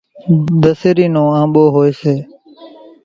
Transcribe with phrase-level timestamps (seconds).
[0.61, 2.15] ڌسيرِي نو آنٻو هوئيَ سي۔